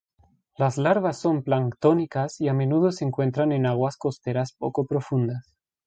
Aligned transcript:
Las 0.57 0.79
larvas 0.79 1.19
son 1.19 1.43
planctónicas 1.43 2.41
y 2.41 2.47
a 2.47 2.55
menudo 2.55 2.91
se 2.91 3.05
encuentran 3.05 3.51
en 3.51 3.67
aguas 3.67 3.97
costeras 3.97 4.51
poco 4.51 4.87
profundas. 4.87 5.55